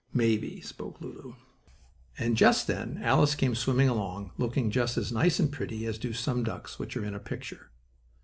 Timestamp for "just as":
4.71-5.11